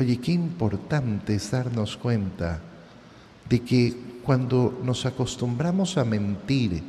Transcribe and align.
Oye, 0.00 0.18
qué 0.18 0.30
importante 0.30 1.34
es 1.34 1.50
darnos 1.50 1.96
cuenta 1.96 2.60
de 3.48 3.64
que 3.64 3.96
cuando 4.22 4.80
nos 4.84 5.04
acostumbramos 5.06 5.98
a 5.98 6.04
mentir 6.04 6.84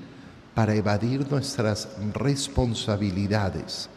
para 0.53 0.75
evadir 0.75 1.25
nuestras 1.31 1.89
responsabilidades, 2.13 3.89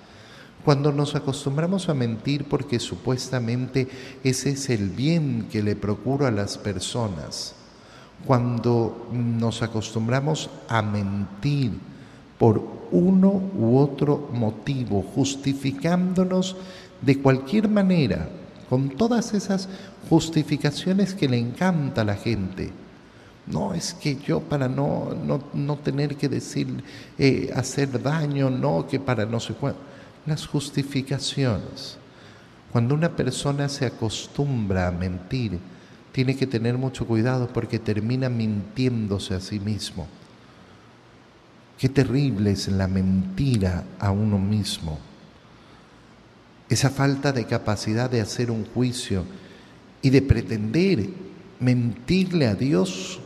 cuando 0.65 0.93
nos 0.93 1.15
acostumbramos 1.15 1.91
a 1.91 1.95
mentir 1.95 2.47
porque 2.49 2.81
supuestamente 2.81 3.87
ese 4.25 4.53
es 4.53 4.71
el 4.71 4.89
bien 4.89 5.47
que 5.53 5.63
le 5.63 5.77
procuro 5.77 6.27
a 6.27 6.31
las 6.31 6.57
personas, 6.57 7.55
cuando 8.25 9.11
nos 9.13 9.61
acostumbramos 9.61 10.49
a 10.69 10.81
mentir 10.81 11.73
por 12.39 12.63
uno 12.91 13.29
u 13.59 13.77
otro 13.77 14.31
motivo, 14.33 15.03
justificándonos 15.03 16.57
de 17.03 17.21
cualquier 17.21 17.69
manera, 17.69 18.27
con 18.73 18.89
todas 18.89 19.35
esas 19.35 19.69
justificaciones 20.09 21.13
que 21.13 21.29
le 21.29 21.37
encanta 21.37 22.01
a 22.01 22.05
la 22.05 22.15
gente. 22.17 22.71
No, 23.47 23.75
es 23.75 23.93
que 23.93 24.17
yo 24.17 24.41
para 24.41 24.67
no, 24.67 25.11
no, 25.53 25.77
tener 25.77 26.17
que 26.17 26.27
decir, 26.27 26.83
eh, 27.19 27.53
hacer 27.55 28.01
daño, 28.03 28.49
no, 28.49 28.87
que 28.89 28.99
para 28.99 29.27
no 29.27 29.41
sé 29.41 29.53
cuánto 29.53 29.79
las 30.25 30.47
justificaciones. 30.47 31.99
Cuando 32.73 32.95
una 32.95 33.15
persona 33.15 33.69
se 33.69 33.85
acostumbra 33.85 34.89
a 34.89 34.91
mentir, 34.91 35.59
tiene 36.11 36.35
que 36.35 36.47
tener 36.47 36.79
mucho 36.79 37.07
cuidado 37.07 37.49
porque 37.49 37.79
termina 37.79 38.31
mintiéndose 38.31 39.35
a 39.35 39.41
sí 39.41 39.61
mismo. 39.61 40.07
Qué 41.77 41.91
terrible 41.91 42.53
es 42.53 42.69
la 42.69 42.89
mentira 42.89 43.85
a 43.99 44.13
uno 44.13 44.39
mismo. 44.39 45.12
Esa 46.69 46.91
falta 46.91 47.33
de 47.33 47.47
capacidad 47.47 48.11
de 48.11 48.21
hacer 48.21 48.51
un 48.51 48.65
juicio 48.65 49.25
y 50.01 50.11
de 50.11 50.23
pretender 50.23 51.09
mentirle 51.61 52.47
a 52.47 52.55
Dios. 52.55 53.21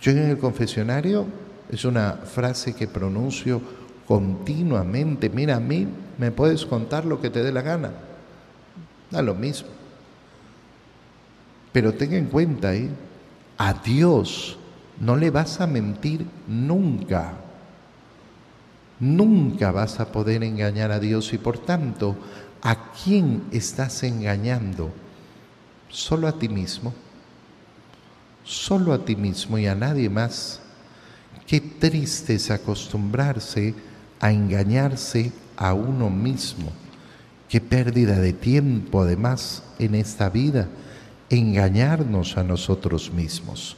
Yo 0.00 0.12
en 0.12 0.18
el 0.18 0.38
confesionario 0.38 1.26
es 1.70 1.84
una 1.84 2.12
frase 2.12 2.74
que 2.74 2.86
pronuncio 2.86 3.60
continuamente. 4.06 5.30
Mira, 5.30 5.56
a 5.56 5.60
mí 5.60 5.86
me 6.18 6.30
puedes 6.30 6.66
contar 6.66 7.04
lo 7.04 7.20
que 7.20 7.30
te 7.30 7.42
dé 7.42 7.52
la 7.52 7.62
gana. 7.62 7.92
Da 9.10 9.22
lo 9.22 9.34
mismo. 9.34 9.68
Pero 11.72 11.94
ten 11.94 12.12
en 12.12 12.26
cuenta, 12.26 12.74
¿eh? 12.74 12.90
a 13.58 13.74
Dios 13.74 14.58
no 15.00 15.16
le 15.16 15.30
vas 15.30 15.60
a 15.60 15.66
mentir 15.66 16.26
nunca. 16.48 17.34
Nunca 19.02 19.72
vas 19.72 19.98
a 19.98 20.12
poder 20.12 20.44
engañar 20.44 20.92
a 20.92 21.00
Dios 21.00 21.32
y 21.32 21.38
por 21.38 21.58
tanto, 21.58 22.14
¿a 22.62 22.92
quién 22.92 23.42
estás 23.50 24.04
engañando? 24.04 24.92
Solo 25.88 26.28
a 26.28 26.38
ti 26.38 26.48
mismo. 26.48 26.94
Solo 28.44 28.92
a 28.92 29.04
ti 29.04 29.16
mismo 29.16 29.58
y 29.58 29.66
a 29.66 29.74
nadie 29.74 30.08
más. 30.08 30.60
Qué 31.48 31.60
triste 31.60 32.36
es 32.36 32.52
acostumbrarse 32.52 33.74
a 34.20 34.30
engañarse 34.30 35.32
a 35.56 35.74
uno 35.74 36.08
mismo. 36.08 36.70
Qué 37.48 37.60
pérdida 37.60 38.20
de 38.20 38.32
tiempo 38.32 39.02
además 39.02 39.64
en 39.80 39.96
esta 39.96 40.30
vida, 40.30 40.68
engañarnos 41.28 42.36
a 42.36 42.44
nosotros 42.44 43.10
mismos. 43.12 43.76